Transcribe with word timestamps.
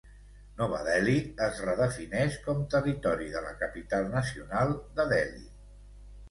Nova 0.59 0.77
Delhi 0.85 1.17
es 1.47 1.59
redefineix 1.65 2.37
com 2.47 2.63
Territori 2.75 3.29
de 3.35 3.45
la 3.49 3.53
Capital 3.61 4.09
Nacional 4.17 4.75
de 5.01 5.07
Delhi. 5.15 5.47